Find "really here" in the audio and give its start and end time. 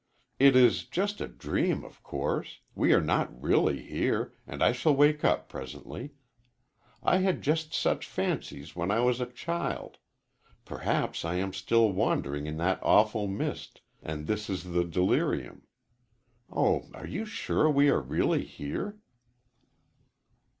3.39-4.33, 18.01-18.97